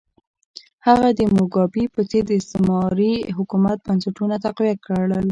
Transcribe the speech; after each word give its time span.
هغه 0.87 1.07
د 1.19 1.21
موګابي 1.35 1.85
په 1.95 2.01
څېر 2.09 2.23
د 2.27 2.31
استعماري 2.41 3.13
حکومت 3.37 3.77
بنسټونه 3.87 4.35
تقویه 4.45 4.75
کړل. 4.85 5.25